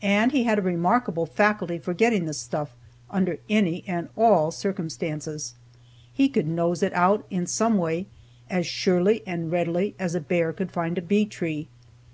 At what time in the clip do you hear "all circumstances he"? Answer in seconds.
4.16-6.30